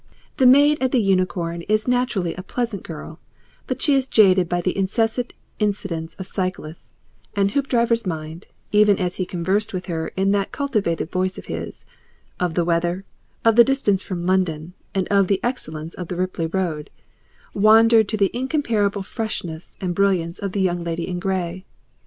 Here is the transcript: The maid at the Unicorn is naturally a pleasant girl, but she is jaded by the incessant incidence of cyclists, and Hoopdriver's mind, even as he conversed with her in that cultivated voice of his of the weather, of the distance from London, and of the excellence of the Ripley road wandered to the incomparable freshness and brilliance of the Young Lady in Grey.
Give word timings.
The 0.37 0.47
maid 0.47 0.79
at 0.81 0.91
the 0.91 0.97
Unicorn 0.99 1.61
is 1.69 1.87
naturally 1.87 2.33
a 2.33 2.41
pleasant 2.41 2.81
girl, 2.81 3.19
but 3.67 3.83
she 3.83 3.93
is 3.93 4.07
jaded 4.07 4.49
by 4.49 4.59
the 4.59 4.75
incessant 4.75 5.33
incidence 5.59 6.15
of 6.15 6.25
cyclists, 6.25 6.95
and 7.35 7.51
Hoopdriver's 7.51 8.07
mind, 8.07 8.47
even 8.71 8.97
as 8.97 9.17
he 9.17 9.27
conversed 9.27 9.75
with 9.75 9.85
her 9.85 10.07
in 10.17 10.31
that 10.31 10.51
cultivated 10.51 11.11
voice 11.11 11.37
of 11.37 11.45
his 11.45 11.85
of 12.39 12.55
the 12.55 12.65
weather, 12.65 13.05
of 13.45 13.55
the 13.55 13.63
distance 13.63 14.01
from 14.01 14.25
London, 14.25 14.73
and 14.95 15.07
of 15.09 15.27
the 15.27 15.39
excellence 15.43 15.93
of 15.93 16.07
the 16.07 16.15
Ripley 16.15 16.47
road 16.47 16.89
wandered 17.53 18.07
to 18.09 18.17
the 18.17 18.35
incomparable 18.35 19.03
freshness 19.03 19.77
and 19.79 19.93
brilliance 19.93 20.39
of 20.39 20.53
the 20.53 20.61
Young 20.61 20.83
Lady 20.83 21.07
in 21.07 21.19
Grey. 21.19 21.63